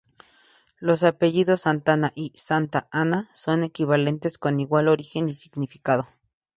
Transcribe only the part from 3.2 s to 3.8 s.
son